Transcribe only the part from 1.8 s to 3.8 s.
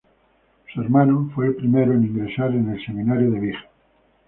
en ingresar en el seminario de Vich.